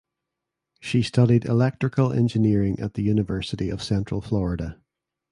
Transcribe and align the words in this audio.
She 0.79 1.03
studied 1.03 1.45
electrical 1.45 2.11
engineering 2.11 2.79
at 2.79 2.95
the 2.95 3.03
University 3.03 3.69
of 3.69 3.83
Central 3.83 4.19
Florida. 4.19 4.81